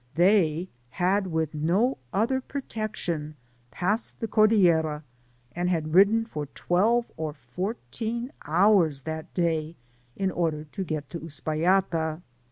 They 0.15 0.67
liad, 0.95 1.27
with 1.27 1.53
no 1.53 1.99
other 2.11 2.41
protection, 2.41 3.35
passed 3.69 4.19
the 4.19 4.27
Cordillera, 4.27 5.03
and 5.55 5.69
had 5.69 5.93
ridden 5.93 6.25
for 6.25 6.47
twelve 6.55 7.11
or 7.17 7.33
fourteen 7.33 8.31
hours 8.47 9.03
that 9.03 9.31
day 9.35 9.75
in 10.15 10.31
order 10.31 10.63
to 10.63 10.83
get 10.83 11.07
to 11.09 11.19
Uspallata. 11.19 12.23